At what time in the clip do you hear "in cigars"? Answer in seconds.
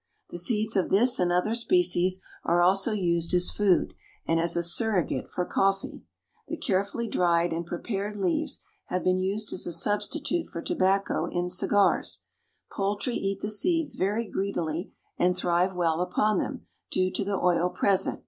11.27-12.21